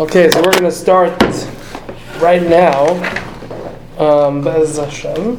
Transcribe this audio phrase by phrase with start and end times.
[0.00, 1.12] Okay, so we're going to start
[2.20, 2.84] right now.
[3.96, 5.36] Um, Bez Hashem.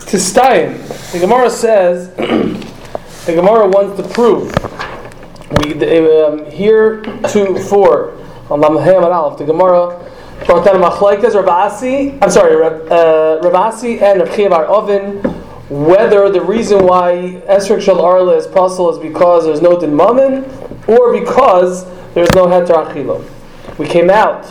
[0.00, 1.12] Tistayim.
[1.12, 4.52] The Gemara says, the Gemara wants to prove.
[5.60, 5.74] We
[6.24, 8.14] um, here to four
[8.50, 9.38] on Lamahayim Aleph.
[9.38, 10.10] The Gemara
[10.44, 12.18] brought down Machlaikas Rabasi.
[12.20, 15.31] I'm sorry, uh, Rabasi and Rav Ovin
[15.72, 20.44] whether the reason why Esrik Shal Arla is possible is because there's no Din Mammon
[20.86, 23.24] or because there's no Heter Achila.
[23.78, 24.42] We came out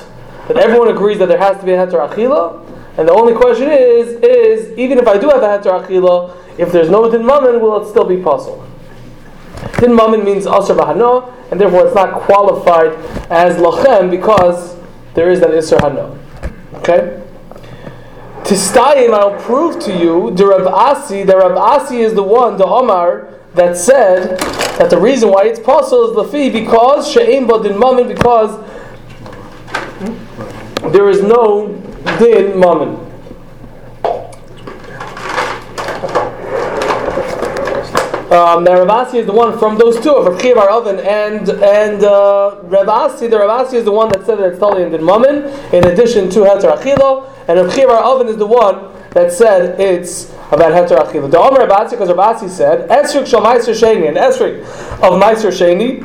[0.48, 2.66] that everyone agrees that there has to be a Heter Achila,
[2.98, 6.72] and the only question is, is even if I do have a Heter Achila, if
[6.72, 8.68] there's no Din Mammon, will it still be possible?
[9.80, 12.94] Din Mammon means Asr Bahano, and therefore it's not qualified
[13.30, 14.76] as Lachem because
[15.14, 16.18] there is that Isser Hano.
[16.76, 17.22] Okay?
[18.52, 22.66] Tistayim, I'll prove to you, the Rav Asi, the Rav Asi is the one, the
[22.66, 24.38] Omar, that said
[24.78, 28.60] that the reason why it's possible is Lafi because She'im Din Mammon, because
[30.92, 31.68] there is no
[32.20, 33.11] Din Mammon.
[38.32, 42.02] Um, the Ravasi is the one from those two of Rav Bar Oven and and
[42.02, 43.30] uh, Ravasi.
[43.30, 45.44] The Ravasi is the one that said that it's totally in Mammon,
[45.74, 50.32] in addition to Heter Achilo, and Rav Bar Oven is the one that said it's
[50.50, 51.30] about Heter Achilo.
[51.30, 54.62] The Omer Ravasi, because Ravasi said Esrik Shal Meiser Sheni and Esrik
[55.04, 56.00] of Meiser Sheni.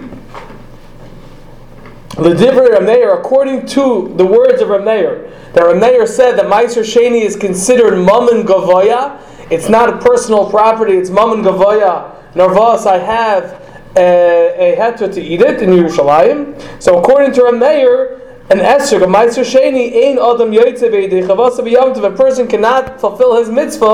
[2.16, 7.20] The Divrei Rameir, according to the words of Rameir, that Rameir said that Meiser Sheni
[7.20, 9.22] is considered Mammon Gavoya.
[9.48, 13.62] It's not a personal property, it's Mammon Gavoya Narvas, I have
[13.96, 16.82] a, a heter to eat it in Yerushalayim.
[16.82, 22.04] So according to Rameir, an Esher, a Meiser Sheni, Ein Adam Yoitze Ve'edei Chavasav Yomtiv,
[22.04, 23.86] a person cannot fulfill his mitzvah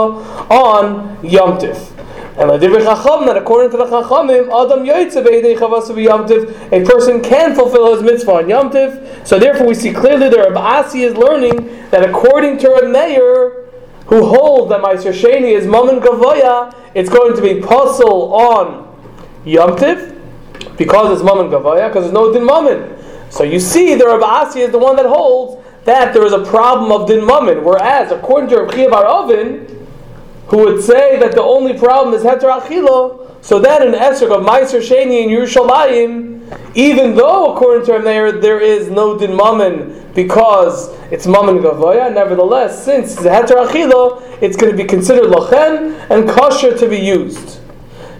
[0.51, 1.89] on Yomtiv.
[2.39, 7.55] And Chacham, that according to the Chachamim, Adam Yoitze Ve'edei Chavasav Yomtiv, a person can
[7.55, 9.27] fulfill his mitzvah on Yomtiv.
[9.27, 13.62] So therefore we see clearly that Rabbi Asi is learning that according to Rameir,
[14.13, 18.87] who hold that Meiser Sheni is Mammon Gavoya, it's going to be puzzle on
[19.47, 20.21] Yom Tiv,
[20.77, 23.03] because it's Mammon Gavoya, because there's no Din Mammon.
[23.31, 26.45] So you see, the Rabbi Asi is the one that holds that there is a
[26.45, 29.87] problem of Din Mammon, whereas according to Rabbi Bar Ovin,
[30.49, 34.45] who would say that the only problem is Heter Achilo, so then in Esrog of
[34.45, 36.32] Meiser Sheni in Yerushalayim,
[36.75, 42.85] even though according to Rameir there is no din mammon because it's mammon gavoya, nevertheless,
[42.85, 46.99] since it's a heter achilo, it's going to be considered lochen and kosher to be
[46.99, 47.61] used.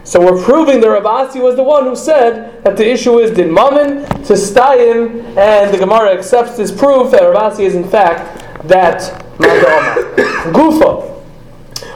[0.05, 3.53] So we're proving that Rabasi was the one who said that the issue is din
[3.53, 9.23] mammon to stayim, and the Gemara accepts this proof that Rabasi is in fact that
[9.39, 10.13] madama.
[10.51, 11.12] Gufa.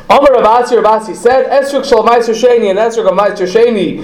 [0.09, 4.03] Amar Rabasi Rabasi said, Esruk shal meiser sheni and Esruk of meiser sheni,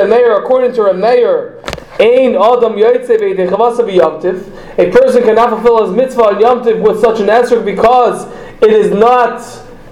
[0.00, 1.60] and mayor, according to a mayor,
[1.98, 4.78] Ein Adam Yoitze Yomtiv.
[4.78, 8.26] A person cannot fulfill his mitzvah on Yomtiv with such an Esruk because
[8.62, 9.40] it is not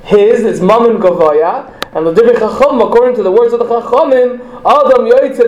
[0.05, 1.79] his, it's Mammon Gavaya.
[1.95, 5.43] And the Divrei Chacham, according to the words of the Chachamim, Adam Yoitze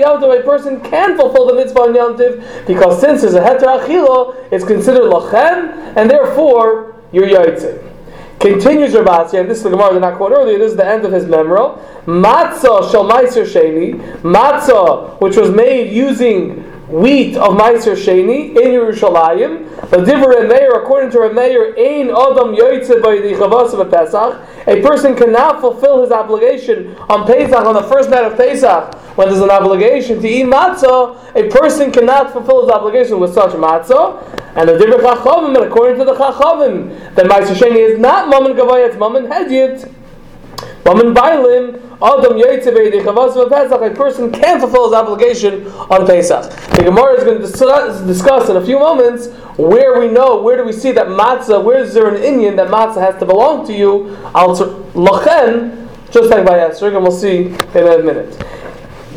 [0.00, 4.36] Yomtiv, a person can fulfill the mitzvah on Yomtiv because since it's a Heter Achilo,
[4.52, 7.97] it's considered Lachem, and therefore you're Yoitze.
[8.40, 11.04] Continues Rabasi, and this is the Gemara did not quote earlier, this is the end
[11.04, 11.82] of his memorial.
[12.06, 19.90] Matzah shel meiser sheni, matzah, which was made using wheat of Meiser Sheni in Yerushalayim.
[19.90, 24.66] The Divrei Meir, according to Meir, Ein Adam Yoitze by the Chavas Pesach.
[24.66, 29.28] A person cannot fulfill his obligation on Pesach, on the first night of Pesach, when
[29.28, 31.34] there's an obligation to eat matzah.
[31.34, 34.22] A person cannot fulfill his obligation with such matzah.
[34.54, 38.86] And the Divrei Chachamim, according to the Chachamim, that Meiser Sheni is not Mammon Gavaya,
[38.86, 39.92] it's Mammon Hedyet.
[40.84, 42.38] Mammon Bailim, Adam
[43.50, 46.52] Pesach, a person can fulfill his obligation on Pesach.
[46.76, 49.26] The Gemara is going to discuss in a few moments
[49.56, 52.68] where we know, where do we see that matzah, where is there an Indian that
[52.68, 54.16] matzah has to belong to you?
[54.36, 54.56] Al
[54.94, 58.40] Lachen, just like by Esrig, and we'll see in a minute.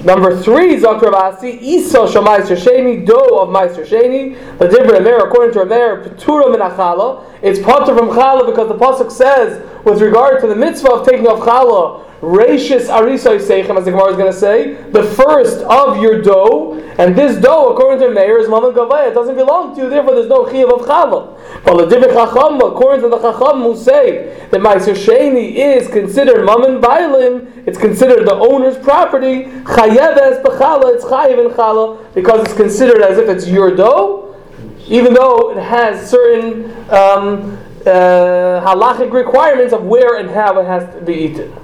[0.04, 5.54] Number three, Zakr Basi, Isa Shamaiser Sheni, dough of Meiser Sheni, the Dibra Amer, according
[5.54, 7.24] to Amer, Petura Minachala.
[7.44, 11.28] It's potter from Chala because the Pasuk says, with regard to the mitzvah of taking
[11.28, 15.98] off Chala, Rashis Arisai Seichem, as the Gemara is going to say, the first of
[15.98, 19.10] your dough, and this dough, according to Meir, is Maman Gavaya.
[19.10, 21.64] It doesn't belong to you, therefore there's no Chiyav of Chala.
[21.64, 26.80] But the Chacham, according to the Chacham, who say that Meiser Sheni is considered Maman
[26.80, 32.54] Bailim, it's considered the owner's property, Chayev es Bechala, it's Chayev in Chala, because it's
[32.54, 34.36] considered as if it's your dough,
[34.88, 40.94] even though it has certain um, uh, halachic requirements of where and how it has
[40.94, 41.61] to be eaten.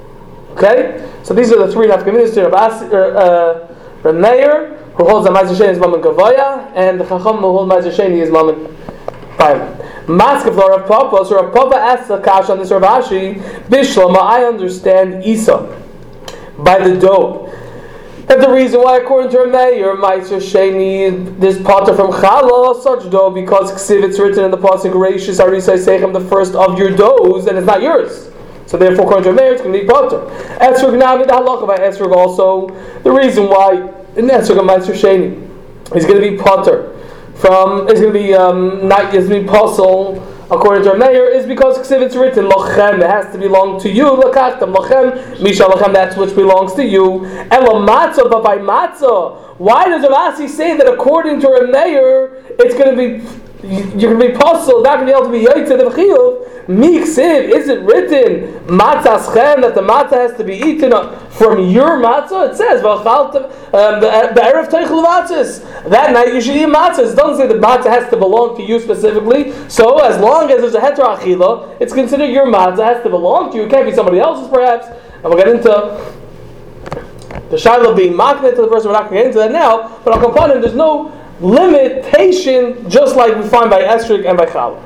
[0.58, 3.68] Okay, so these are the three nafkaminas to Rav uh,
[4.02, 7.72] Rav Meir, who holds that Ma'aser Sheni is Mammon Gavoya, and the Chacham who holds
[7.72, 8.76] Ma'aser Sheni is Mammon
[9.38, 10.10] Pilot.
[10.10, 13.36] Mask of Rav Papa, so Rav Papa asks the Kash on this Rav Ashi,
[13.70, 15.80] Bishlama, I understand Isa
[16.58, 17.54] by the dough.
[18.26, 23.30] That the reason why, according to Meir, Ma'aser Sheni, this potter from Chala, such dough,
[23.30, 27.46] because Ksiv, it's written in the Pasuk, Rashis Arisai Sechem, the first of your doughs,
[27.46, 28.32] and it's not yours.
[28.68, 30.20] So therefore, according to it's going to be potter.
[30.60, 32.68] Esrog Nami, the halacha by Esrog also,
[33.02, 33.76] the reason why,
[34.18, 36.94] in Esrog Ma'aser Sheni, is going to be potter
[37.36, 41.46] from, is going to be, um, not, is going to be according to Meir, is
[41.46, 44.06] because if it's written lochem, it has to belong to you.
[44.06, 47.26] Lakachtam lochem, misha lochem, that's which belongs to you.
[47.26, 52.96] Ela matzah, but by matzah, why does Ravasi say that according to Meir, it's going
[52.96, 55.94] to be you're going be puzzled, not going to be able to be yaitz of
[55.94, 56.68] chiyuv.
[56.68, 60.92] Miksiv, is it written matzah that the matzah has to be eaten
[61.32, 62.52] from your matzah?
[62.52, 63.02] It says um,
[64.02, 65.64] the erev teichel matzahs.
[65.90, 67.14] That night you should eat matzahs.
[67.14, 69.54] It doesn't say the matzah has to belong to you specifically.
[69.70, 73.52] So as long as there's a heter achila, it's considered your matzah has to belong
[73.52, 73.64] to you.
[73.64, 74.88] It can't be somebody else's, perhaps.
[74.88, 76.16] And we'll get into
[77.50, 78.90] the shiloh being maknet to the person.
[78.90, 80.00] We're not going to get into that now.
[80.04, 84.82] But on component, there's no limitation, just like we find by Esrik and by Chala.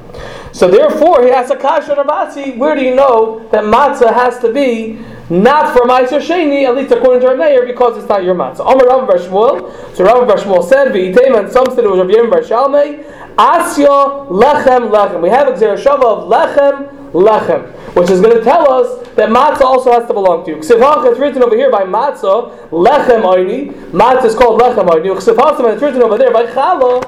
[0.54, 2.58] So therefore, he has a kasha Rabasi.
[2.58, 5.00] Where do you know that matzah has to be
[5.30, 8.66] not for Ma'aser Sheni, at least according to our mayor, because it's not your matzah?
[8.66, 9.96] Omer Rav Shmuel.
[9.96, 13.06] So Rav Shmuel said, "V'itema," and some said it was Rav Yom Bar Shalmei.
[13.38, 15.22] Asya lechem lechem.
[15.22, 19.92] We have a of lechem lechem, which is going to tell us that matzah also
[19.92, 20.58] has to belong to you.
[20.58, 23.74] Ksivach is written over here by matzah, lechem oini.
[23.92, 25.14] Matzah is called lechem oini.
[25.16, 27.04] Ksivach is written over there by challah,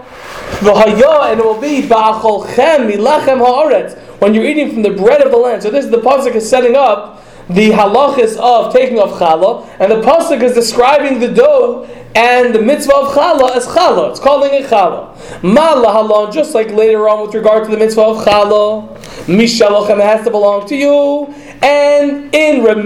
[0.60, 5.32] v'haya, and it will be ba'acholchem milechem ha'aretz, when you're eating from the bread of
[5.32, 5.64] the land.
[5.64, 9.92] So this is the pasuk is setting up the halachis of taking off challah, and
[9.92, 14.12] the pasuk is describing the dough and the mitzvah of challah as challah.
[14.12, 15.44] It's calling it challah.
[15.44, 18.93] Mala halon, just like later on with regard to the mitzvah of challah,
[19.26, 21.34] mishalochem has to belong to you.
[21.62, 22.86] And in Reb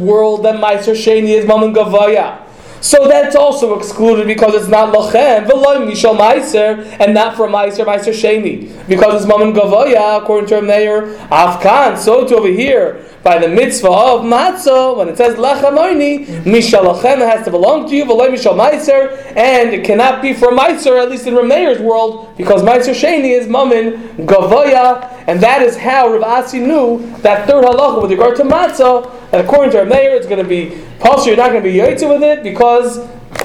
[0.00, 2.44] world, that Meiser Sheni is Mammon Gavaya.
[2.80, 7.84] So that's also excluded because it's not lochem, v'loy mishal meiser, and not from meiser
[7.84, 11.98] meiser sheni, because it's mammon gavoya according to mayor afkan.
[11.98, 17.44] So to over here by the mitzvah of matzah, when it says lechamoini, mishalachem has
[17.44, 21.26] to belong to you, v'loy mishal meiser, and it cannot be from meiser, at least
[21.26, 26.60] in Rameir's world, because meiser sheni is mammon gavoya, and that is how Rav Asi
[26.60, 30.48] knew that third halacha with regard to matzah, and according to Rameir, it's going to
[30.48, 32.98] be Pasha, you're not going to be yaitza with it because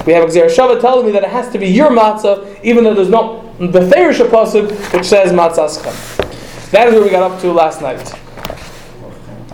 [0.06, 2.94] we have Gzer Shava telling me that it has to be your matzah, even though
[2.94, 7.52] there's no the Therish pasuk which says matzah That is where we got up to
[7.52, 8.23] last night.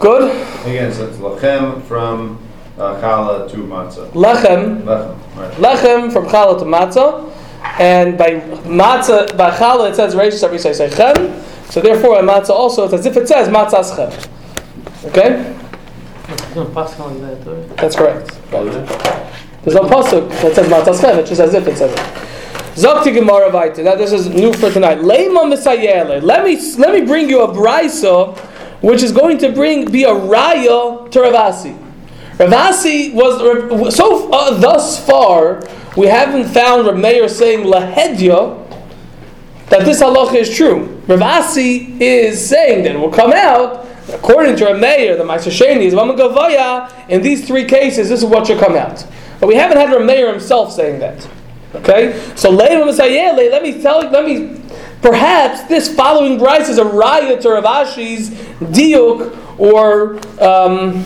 [0.01, 0.31] Good?
[0.67, 2.39] Again, so it's lachem from
[2.79, 4.11] uh, challah to matzah.
[4.13, 4.83] Lechem.
[4.85, 5.53] Lechem, right.
[5.57, 7.31] Lechem from challah to matzah.
[7.79, 11.43] And by matzah, by challah it says reish sabri sechem.
[11.71, 14.11] So therefore, by matzah also, it's as if it says matzah schem.
[15.11, 15.55] Okay?
[17.77, 18.39] That's correct.
[18.51, 21.19] There's no pasuk that says matzah schem.
[21.19, 21.99] It just as if it says it.
[22.81, 23.85] Zakti Gemara Vaita.
[23.85, 24.99] Now this is new for tonight.
[24.99, 26.23] Leima Misayele.
[26.23, 28.35] Let me let me bring you a brisa
[28.81, 31.77] which is going to bring be a raya to Ravasi.
[32.37, 35.63] Ravasi was so uh, thus far
[35.97, 38.57] we haven't found Rav Meir saying lahedya
[39.69, 41.01] that this halacha is true.
[41.07, 45.83] Ravasi is saying that it will come out according to Rav Meir, the Ma'aser Sheni
[45.83, 47.09] is Gavaya.
[47.09, 49.07] In these three cases, this is what should come out.
[49.39, 51.29] But we haven't had Rav Meir himself saying that.
[51.75, 54.60] Okay, so later on, say, yeah, let me tell you, let me
[55.03, 58.31] Perhaps this following bryce is a to Rav Ashi's
[58.61, 61.05] diuk or um,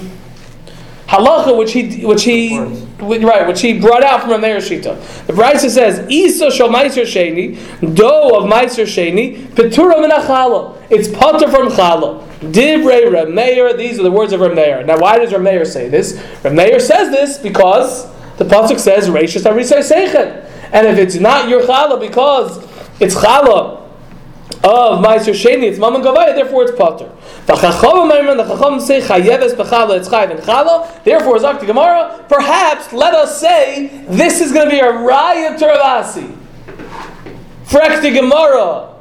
[1.07, 5.27] halacha, which he which he right, which he brought out from a Meir Shita.
[5.27, 10.11] The Brisa says, "Isa shal meiser sheni, dough of meiser sheni, petura min
[10.91, 12.27] It's potter from chala.
[12.41, 13.77] Divrei Rameir.
[13.79, 14.85] These are the words of Rameir.
[14.85, 16.15] Now, why does Rameir say this?
[16.43, 18.07] Rameir says this because
[18.39, 22.59] the pasuk says, "Reishis harisay seichet." And if it's not your chala because
[22.99, 23.84] it's chala
[24.65, 27.11] of Meiser Sheni, it's Mammon Gavaya, therefore it's Potter.
[27.47, 33.15] The Chacham the say Chayeves Bechala, it's Chayev and Chala, therefore Zakti Gemara, perhaps let
[33.15, 36.37] us say this is going to be a Raya Turavasi.
[37.67, 38.95] Frekti Gemara.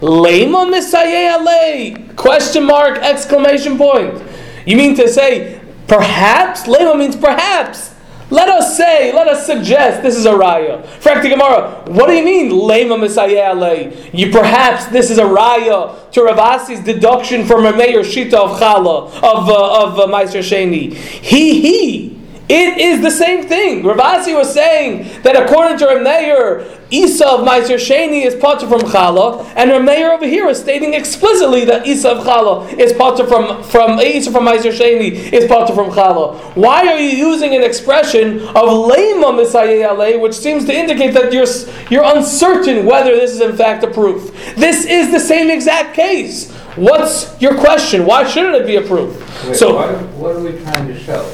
[0.00, 4.22] Lema Misayeh Question mark, exclamation point.
[4.66, 6.64] You mean to say, perhaps?
[6.64, 7.93] Lema means perhaps.
[8.34, 10.84] Let us say, let us suggest this is a raya.
[10.98, 16.20] Frakti Gemara, what do you mean, lema misayeh You perhaps this is a raya to
[16.20, 20.92] Ravasi's deduction from a mayor shita of chala of uh, of uh, Meiser Sheni.
[20.94, 22.13] He he
[22.48, 23.82] it is the same thing.
[23.82, 29.50] Ravasi was saying that according to Rameir, Isa of Meiser Sheni is potter from Chala,
[29.56, 33.98] and Rameir over here is stating explicitly that Isa of Chala is potter from from
[33.98, 36.38] Isa from Meiser Sheni is potter from Chala.
[36.54, 41.46] Why are you using an expression of Lema Misayeh which seems to indicate that you're
[41.90, 44.30] you're uncertain whether this is in fact a proof?
[44.54, 46.52] This is the same exact case.
[46.76, 48.04] What's your question?
[48.04, 49.16] Why shouldn't it be a proof?
[49.46, 51.32] Wait, so, what, what are we trying to show?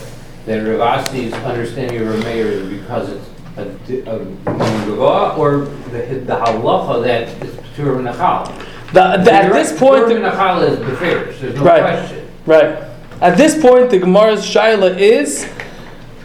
[0.50, 7.28] That Ravasi's understanding of Rameir is because it's a, a or the, the halacha that
[7.47, 8.49] is Ptur Nachal?
[8.97, 11.40] At this point, the Nachal is the first.
[11.40, 12.28] There's no right, question.
[12.47, 12.83] Right.
[13.21, 15.45] At this point, the Gemara's shaila is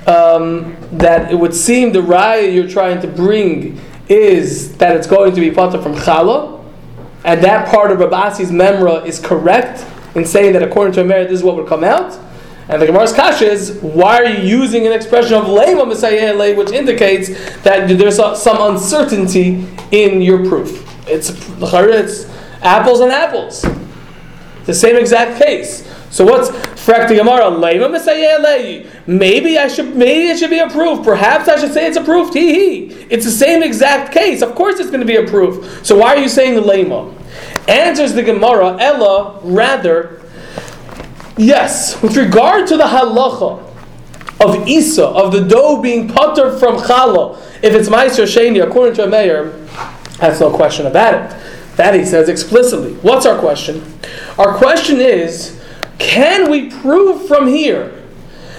[0.07, 5.35] um, that it would seem the raya you're trying to bring is that it's going
[5.35, 6.65] to be potter from chala,
[7.25, 11.27] and that part of Rabasi's memra is correct in saying that according to a Rameir,
[11.27, 12.24] this is what would come out.
[12.67, 15.85] And the Gemara's kasha is, why are you using an expression of leima
[16.37, 17.29] lay, which indicates
[17.61, 20.81] that there's some uncertainty in your proof?
[21.07, 22.25] It's, it's
[22.63, 23.63] apples and apples.
[24.65, 25.87] The same exact case.
[26.09, 27.51] So what's frakti Gemara?
[27.51, 28.03] Leima
[28.41, 28.89] lay.
[29.05, 31.03] Maybe I should, maybe it should be a proof.
[31.03, 32.33] Perhaps I should say it's a proof.
[32.33, 33.05] Hee hee.
[33.11, 34.41] It's the same exact case.
[34.41, 35.85] Of course, it's going to be a proof.
[35.85, 37.13] So why are you saying leima?
[37.67, 40.21] Answers the Gemara, Ella, rather,
[41.37, 43.61] Yes, with regard to the halacha
[44.39, 49.05] of Isa, of the dough being putter from challah, if it's Meiser Sheni, according to
[49.05, 49.51] a mayor,
[50.19, 51.75] that's no question about it.
[51.75, 52.93] That he says explicitly.
[52.95, 53.83] What's our question?
[54.37, 55.61] Our question is
[55.97, 58.03] can we prove from here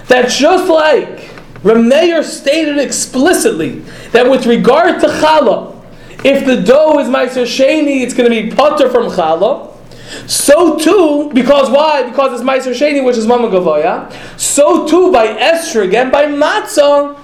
[0.07, 1.29] that just like
[1.63, 3.79] Rameir stated explicitly
[4.11, 5.83] that with regard to challah,
[6.23, 9.76] if the dough is Meiser Sheni, it's going to be putter from challah.
[10.25, 12.03] So too, because why?
[12.03, 14.11] Because it's Meiser Sheni, which is Mama Gavoya.
[14.39, 17.17] So too by Esther and by Matzah,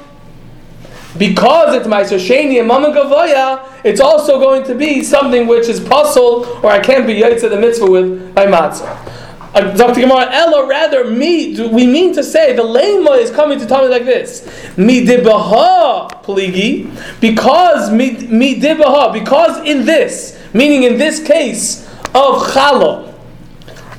[1.18, 5.80] because it's Meiser Sheni and Mama Gavoya, it's also going to be something which is
[5.80, 9.12] puzzle, or I can't be Yaitza the mitzvah with by Matzah.
[9.54, 10.02] Uh, Dr.
[10.02, 13.84] Gemara, Ella, rather, me, do we mean to say the Lema is coming to tell
[13.84, 14.44] me like this.
[14.78, 16.90] Mi dibaha pligi,
[17.22, 23.14] because mi, mi dibaha, because in this, meaning in this case, of Chala,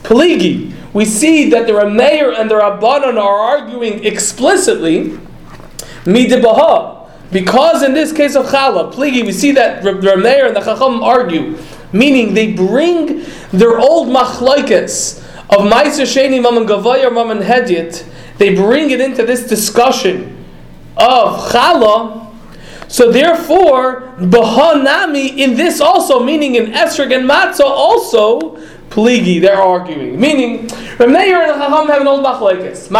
[0.02, 5.18] Peligi, we see that the Rameir and the Rabbanon are arguing explicitly,
[6.04, 10.60] Midibaha, because in this case of Chala, Peligi, we see that the Rameir and the
[10.60, 11.58] Chacham argue,
[11.92, 15.18] meaning they bring their old machlaikas
[15.50, 18.06] of Meiser Sheni, Maman Gavaya, Maman Hedyet,
[18.38, 20.44] they bring it into this discussion
[20.96, 22.23] of Chala,
[22.88, 28.56] so therefore, Bahanami in this also, meaning in Esrog and Matzah also,
[28.90, 30.20] Pligi, they're arguing.
[30.20, 32.90] Meaning, Rameir and Chacham have an old machlekes.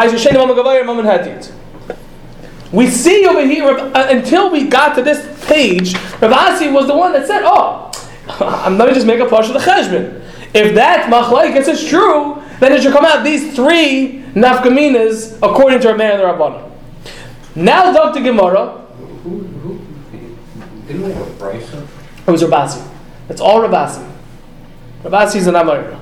[2.73, 6.97] We see over here, uh, until we got to this page, Rav Asi was the
[6.97, 7.93] one that said, oh,
[8.41, 10.23] I'm going to just make a push of the cheshbon.
[10.55, 15.89] If that machlekes is true, then it should come out these three nafkaminas according to
[15.89, 16.71] Rameir and the Rabbanah.
[17.55, 18.21] Now, Dr.
[18.21, 18.84] Gemara,
[19.25, 21.87] didn't we have a brisa?
[22.27, 22.87] It was Rabasi.
[23.31, 24.11] It's all Rabasi.
[25.03, 25.99] Rabasi is an Amar.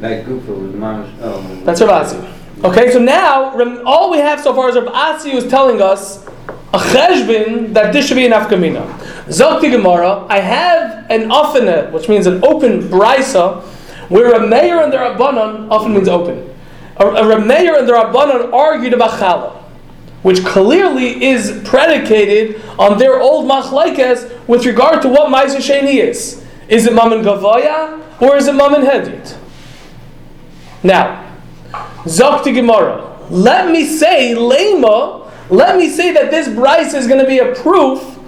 [0.00, 1.12] That Gufa was Mamish.
[1.22, 2.64] Um, oh, That's Rabasi.
[2.64, 6.26] Okay, so now all we have so far is Rabasi who's telling us
[6.74, 8.84] a cheshbin that this should be an afkamina.
[9.26, 13.62] Zokti Gemara, I have an ofenet, which means an open brisa,
[14.08, 16.52] where a mayor and the rabbanon often means open.
[16.96, 19.59] A, a mayor and the rabbanon argued about challah
[20.22, 26.44] which clearly is predicated on their old machlaikes with regard to what Ma'aser Sheni is.
[26.68, 29.36] Is it Mammon Gavaya or is it Mammon Hedit?
[30.82, 31.26] Now,
[32.04, 37.26] Zakti Gemara, let me say, Lema, let me say that this Bryce is going to
[37.26, 38.18] be a proof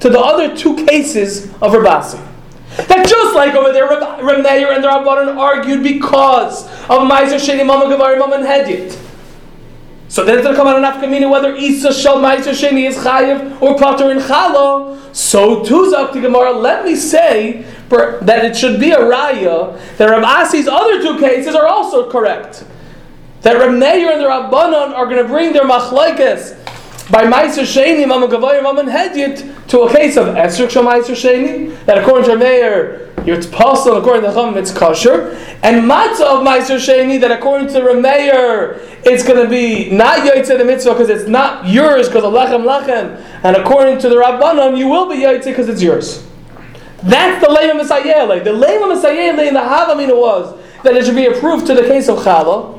[0.00, 2.22] to the other two cases of Rabasi.
[2.88, 8.18] That just like over there, Rameir and the argued because of Ma'aser Sheni, Mammon Gavaya,
[8.18, 9.03] Mammon Hedit.
[10.14, 12.96] So then it's going to come out an afkamina whether Isa Shal Ma'aser Sheni is
[12.98, 15.12] Chayiv or Pater in Chala.
[15.12, 20.22] So too Zakti Gemara, let me say that it should be a raya that Rav
[20.22, 22.64] Asi's other two cases are also correct.
[23.40, 26.63] That Rav Meir and the Rabbanon are going to bring their machlaikas
[27.10, 31.84] by Meiser Sheni, Maman Gavoya, Maman Hedyet, to a case of Esrik Shal Meiser Sheni,
[31.84, 36.78] that according to Rameir, it's possible, according to Chum, it's kosher, and Matzah of Meiser
[36.78, 41.28] Sheni, that according to Rameir, it's going to be not Yaitse the mitzvah because it's
[41.28, 45.44] not yours because of Lechem Lechem, and according to the Rabbanon, you will be Yaitse
[45.44, 46.26] because it's yours.
[47.02, 48.42] That's the Leim Messiah.
[48.42, 52.08] The Leim Messiah in the Havamina was that it should be approved to the case
[52.08, 52.73] of Chala.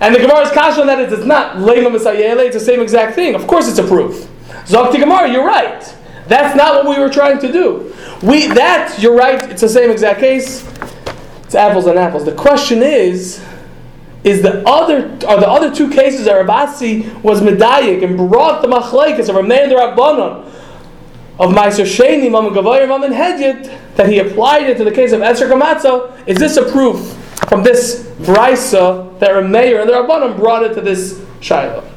[0.00, 3.14] And the Gemara's kasha on that is it's not Leima Messiah, it's the same exact
[3.14, 3.34] thing.
[3.34, 4.28] Of course it's a proof.
[4.66, 5.82] Zokti Gemara, you're right.
[6.26, 7.94] That's not what we were trying to do.
[8.22, 10.66] We that, you're right, it's the same exact case.
[11.44, 12.24] It's apples and apples.
[12.24, 13.42] The question is,
[14.24, 18.68] is the other are the other two cases that Rabasi was medayik and brought the
[18.68, 20.44] machlekes of Rameir Rabbanon
[21.38, 25.22] of Meiser Sheni, Maman Gavayir, Maman Hedyet, that he applied it to the case of
[25.22, 27.14] Esher Kamatza, is this a proof
[27.48, 31.88] from this brisa that Rameir and the Rabbanim brought it to this Shiloh.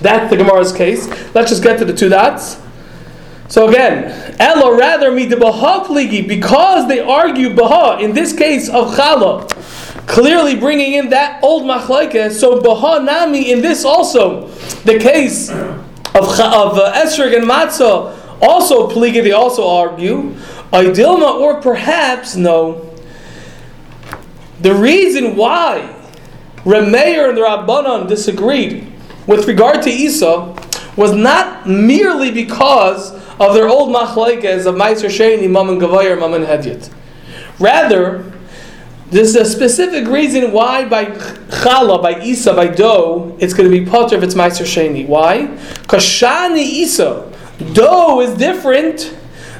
[0.00, 1.08] That's the Gemara's case.
[1.34, 2.60] Let's just get to the two dots.
[3.48, 8.94] So again, Elo rather me the pligi because they argue Baha in this case of
[8.94, 9.48] Chala,
[10.06, 12.32] clearly bringing in that old machlaike.
[12.32, 14.48] So Baha Nami in this also
[14.84, 19.22] the case of of uh, Esrog and Matzah also pligi.
[19.22, 20.34] They also argue
[20.72, 22.93] Idilma or perhaps no
[24.64, 25.94] the reason why
[26.64, 28.90] Remeir and the Rabbanon disagreed
[29.26, 30.56] with regard to Isa
[30.96, 36.46] was not merely because of their old machlaikes of Meiser Sheni, and Gavayir, Mam and
[36.46, 36.90] Hedyet.
[37.60, 38.32] Rather,
[39.10, 43.84] there's a specific reason why by Chala, by Isa, by dough, it's going to be
[43.84, 45.06] potter if it's Meiser Sheni.
[45.06, 45.46] Why?
[45.82, 47.30] Because Shani Isa,
[47.74, 49.14] dough is different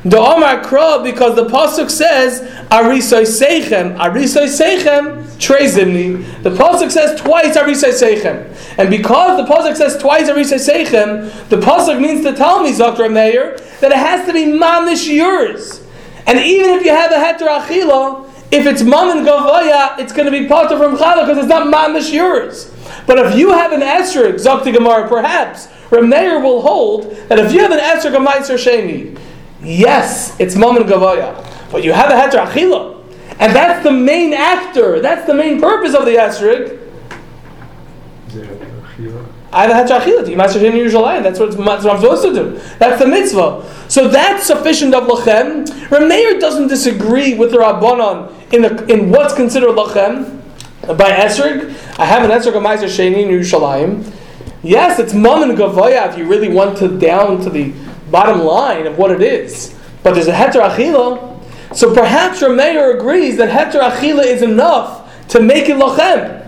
[0.04, 0.60] the Omar
[1.02, 6.42] because the Pasuk says, Arisoi Seichem, Arisoi Seichem, Trezimni.
[6.42, 8.78] The Pasuk says twice Arisoi Seichem.
[8.78, 13.08] And because the Pasuk says twice Arisoi Seichem, the Pasuk means to tell me, Dr.
[13.08, 15.82] Meir, that it has to be mamish yours.
[16.26, 20.30] And even if you have a heter achila, if it's mam and gavaya, it's going
[20.30, 22.72] to be potter from chala because it's not mamish yours.
[23.06, 27.60] But if you have an esrog, Zakti Gemara, perhaps, Rameir will hold that if you
[27.60, 29.18] have an esrog of Meiser Sheni,
[29.64, 31.53] Yes, it's Mammon Gavaya.
[31.74, 33.02] But you have a Heter Achila.
[33.40, 35.00] And that's the main actor.
[35.00, 36.78] That's the main purpose of the Esrig.
[39.52, 40.30] I have a Heter Achila.
[40.30, 41.24] You master in Yerushalayim.
[41.24, 42.60] That's what, that's what I'm supposed to do.
[42.78, 43.68] That's the mitzvah.
[43.88, 45.66] So that's sufficient of Lachem.
[45.88, 50.42] Rameir doesn't disagree with the Rabbanon in, the, in what's considered Lachem.
[50.82, 54.12] By Esrig, I have an Esrig of Meiser Sheni in Yerushalayim.
[54.62, 57.74] Yes, it's mum and Gavaya if you really want to down to the
[58.12, 59.74] bottom line of what it is.
[60.04, 61.33] But there's a heter achila.
[61.74, 66.40] So perhaps Rameir agrees that heter achila is enough to make it lochem.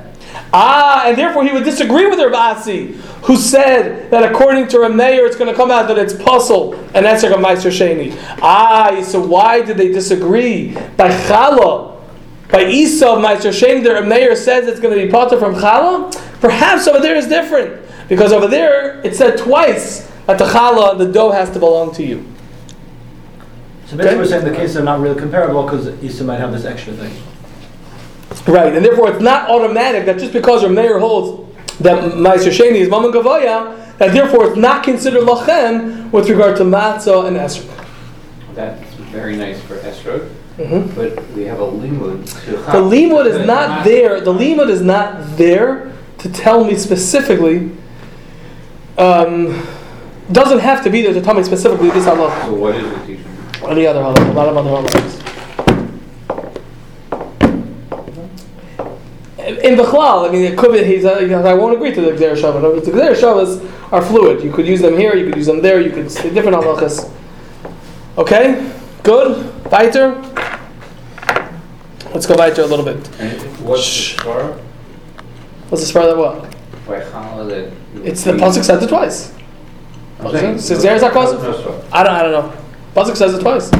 [0.52, 5.36] Ah, and therefore he would disagree with Rabasi, who said that according to Rameir it's
[5.36, 8.16] going to come out that it's puzzle and that's like a Meiser Sheni.
[8.40, 10.74] Ah, so why did they disagree?
[10.96, 12.00] By Chala,
[12.50, 16.12] by Isa of Meiser Sheni, the Rameir says it's going to be potter from Chala?
[16.40, 17.82] Perhaps over there is different.
[18.08, 22.04] Because over there it said twice that the challah, the dough has to belong to
[22.04, 22.24] you.
[23.86, 24.16] So basically, okay?
[24.16, 27.14] we're saying the cases are not really comparable because Isa might have this extra thing.
[28.52, 31.46] Right, and therefore it's not automatic that just because your mayor holds
[31.78, 36.64] that Meiser Sheni is Maman Gavaya, that therefore it's not considered lachem with regard to
[36.64, 37.86] matzah and esrog.
[38.54, 40.32] That's very nice for esrog.
[40.56, 40.94] Mm-hmm.
[40.94, 42.24] But we have a limud.
[42.46, 44.20] The limud is not there.
[44.20, 47.70] The limud is not there to tell me specifically
[48.96, 49.66] um,
[50.32, 52.30] doesn't have to be there to tell me specifically this Allah.
[52.46, 53.35] So what is it teaching?
[53.68, 55.22] Any other halach, a lot of other halachas.
[59.64, 62.36] In Bechlal, I mean, it could be, he's, uh, I won't agree to the Gzer
[62.36, 62.84] Shavas.
[62.84, 64.42] The Gzer Shavas are fluid.
[64.42, 67.10] You could use them here, you could use them there, you could say different halachas.
[68.18, 68.72] Okay?
[69.02, 69.70] Good?
[69.70, 70.14] Weiter?
[72.12, 73.06] Let's go weiter a little bit.
[73.60, 74.16] What's Shh.
[74.16, 74.58] the svara?
[75.68, 76.56] What's the svara that what?
[78.04, 79.32] It's the Pasuk said it twice.
[80.62, 81.34] Says there's a cause.
[81.92, 82.12] I don't.
[82.12, 82.65] I don't know.
[82.96, 83.70] Pasuk says it twice.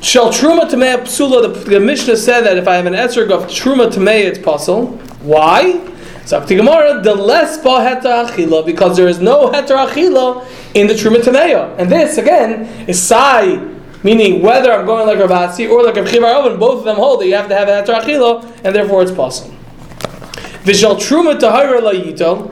[0.00, 1.52] Shall truma tamei psula?
[1.52, 4.96] The, the Mishnah said that if I have an esrog of truma tamei, it's possible.
[5.20, 5.74] Why?
[6.24, 11.18] Zakti Gemara, the less ba achila, because there is no heter achila in the truma
[11.18, 11.76] tameya.
[11.78, 13.58] And this again is sai,
[14.02, 17.26] meaning whether I'm going like Rabasi or like a Chivar both of them hold that
[17.26, 19.54] you have to have a heter achila, and therefore it's possible.
[20.64, 22.48] Vishal truma tahira la yito.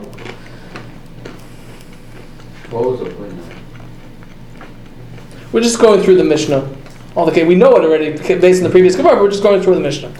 [2.69, 3.40] What was the point?
[5.51, 6.69] We're just going through the Mishnah.
[7.15, 9.75] Okay, we know it already based on the previous Gemara, but we're just going through
[9.75, 10.13] the Mishnah.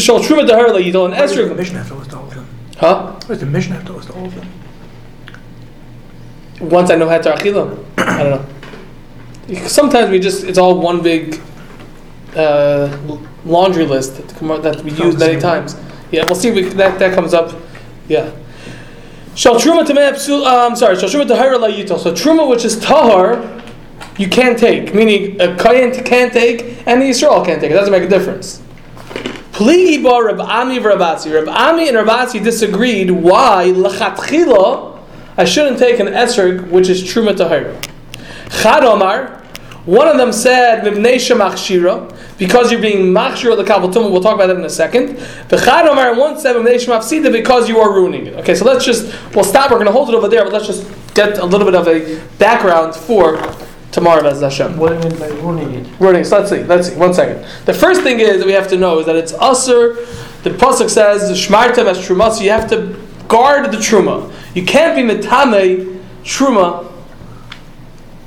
[0.00, 1.48] Shal Truma Dahar Yidol and Esrog.
[1.48, 2.48] The Mishnah have to list all of them.
[2.78, 3.20] Huh?
[3.26, 4.48] Where's the Mishnah have to list all of them?
[6.60, 8.30] Once I know Heter Achila, I don't
[9.50, 9.66] know.
[9.68, 11.40] Sometimes we just, it's all one big
[12.34, 12.98] uh,
[13.44, 15.76] laundry list that, that we use many times.
[16.10, 17.60] Yeah, we'll see if we, that, that comes up.
[18.08, 18.32] Yeah.
[19.34, 20.44] Shal truma tameh psul.
[20.44, 20.96] Um, sorry.
[20.96, 21.98] Shal truma tahara la yitel.
[21.98, 23.42] So truma, which is tahar,
[24.18, 24.94] you can't take.
[24.94, 27.70] Meaning a kohen can't take, and the Israel can't take.
[27.70, 28.62] It doesn't make a difference.
[29.52, 31.32] Pligi bar Ami Rabasi.
[31.32, 33.10] Reb Ami and Rabasi disagreed.
[33.10, 35.00] Why lachatchila?
[35.36, 37.80] I shouldn't take an esrog which is truma tahara.
[38.50, 39.42] Chad Omar.
[39.84, 44.34] One of them said mibnei shemach shira because you're being machshir the kabbalah We'll talk
[44.34, 45.18] about that in a second.
[45.48, 48.34] The Chad Omar one said mibnei shemach sida because you are ruining it.
[48.36, 49.70] Okay, so let's just we'll stop.
[49.70, 51.86] We're going to hold it over there, but let's just get a little bit of
[51.86, 53.36] a background for
[53.94, 54.76] tomorrow, Bez Hashem.
[54.76, 56.00] What do you mean by ruining it?
[56.00, 56.24] Ruining.
[56.24, 56.64] So let's see.
[56.64, 56.96] Let's see.
[56.96, 57.46] One second.
[57.64, 59.94] The first thing is that we have to know is that it's usher.
[60.42, 62.32] The pasuk says shmartem as truma.
[62.32, 64.32] So you have to guard the truma.
[64.54, 66.90] You can't be metame truma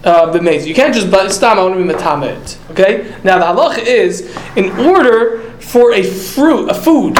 [0.03, 0.31] uh.
[0.41, 1.59] You can't just but stam.
[1.59, 2.57] I want to be metame it.
[2.71, 3.13] Okay.
[3.23, 7.15] Now the halacha is in order for a fruit, a food,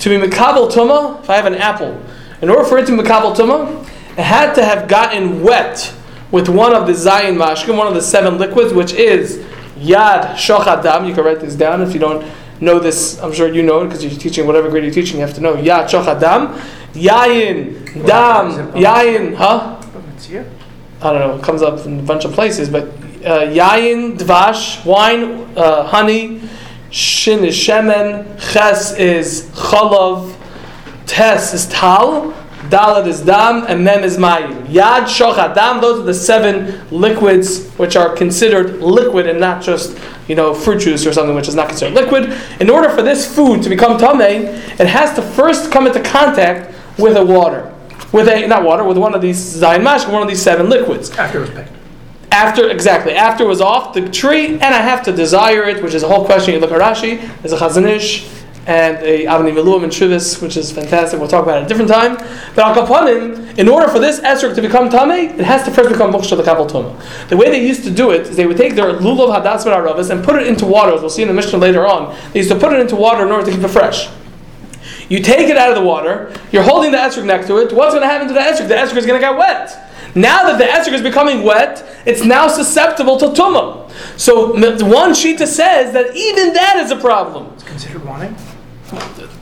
[0.00, 1.20] to be mekabel tuma.
[1.22, 2.02] If I have an apple,
[2.40, 3.82] in order for it to be mekabel tuma,
[4.18, 5.94] it had to have gotten wet
[6.32, 9.38] with one of the zayin mashkim, one of the seven liquids, which is
[9.76, 11.06] yad Shochadam.
[11.06, 12.26] You can write this down if you don't
[12.60, 13.20] know this.
[13.20, 15.20] I'm sure you know it because you're teaching whatever grade you're teaching.
[15.20, 16.58] You have to know yad Shochadam.
[16.94, 19.78] yayin dam, yayin, huh?
[21.02, 22.84] I don't know, it comes up in a bunch of places, but
[23.24, 26.40] uh, yayin, dvash, wine, uh, honey,
[26.90, 30.34] shin is shemen, ches is chalav,
[31.06, 32.32] tes is tal,
[32.70, 34.66] dalet is dam, and mem is mayim.
[34.66, 39.98] Yad, shochat, dam, those are the seven liquids which are considered liquid and not just,
[40.28, 42.32] you know, fruit juice or something which is not considered liquid.
[42.60, 44.44] In order for this food to become tameh,
[44.80, 47.72] it has to first come into contact with a water
[48.12, 51.10] with a not water with one of these zayin mash, one of these seven liquids.
[51.18, 51.70] After it was picked.
[52.30, 55.94] After exactly after it was off the tree, and I have to desire it, which
[55.94, 56.54] is a whole question.
[56.54, 57.20] You look at Rashi.
[57.40, 61.18] There's a Chazon Ish and a Avnei Miluim and Shuvas, which is fantastic.
[61.18, 62.16] We'll talk about it at a different time.
[62.54, 65.90] But Al Kapanim, in order for this esrog to become tamei, it has to first
[65.90, 67.28] become mukshah the kabel tuma.
[67.28, 70.10] The way they used to do it is they would take their lulav hadas aravis
[70.10, 70.94] and put it into water.
[70.94, 73.26] As we'll see in the Mishnah later on, they used to put it into water
[73.26, 74.08] in order to keep it fresh.
[75.08, 77.72] You take it out of the water, you're holding the esrog next to it.
[77.72, 78.68] What's going to happen to the esrog?
[78.68, 79.76] The esrog is going to get wet.
[80.14, 83.90] Now that the esrog is becoming wet, it's now susceptible to tumah.
[84.18, 84.52] So
[84.86, 87.50] one shita says that even that is a problem.
[87.54, 88.36] It's considered wanting?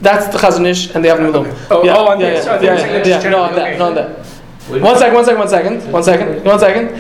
[0.01, 1.47] That's the Chazon Ish and the Avnei Milu.
[1.71, 2.47] Oh, oh, yeah, oh, on yeah, this.
[2.47, 4.27] yeah, Oh, they're yeah, saying yeah, yeah, no, on that, no, on that.
[4.71, 6.91] One second, one second, one second, one second, one second.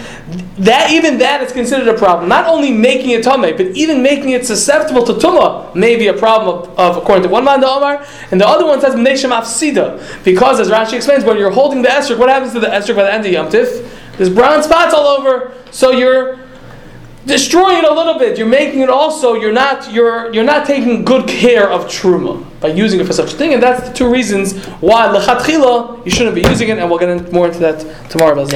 [0.65, 2.29] That even that is considered a problem.
[2.29, 6.13] Not only making it tumah, but even making it susceptible to tumah may be a
[6.13, 9.31] problem of, of according to one man the Omar, and the other one says nesham
[9.31, 12.97] afsida because as Rashi explains, when you're holding the esrog, what happens to the esrog
[12.97, 13.89] by the end of Yom Tif?
[14.17, 16.39] There's brown spots all over, so you're
[17.27, 18.39] destroying it a little bit.
[18.39, 19.35] You're making it also.
[19.35, 19.93] You're not.
[19.93, 23.55] You're you're not taking good care of truma by using it for such a thing,
[23.55, 26.79] and that's the two reasons why lechatchila you shouldn't be using it.
[26.79, 28.45] And we'll get more into that tomorrow.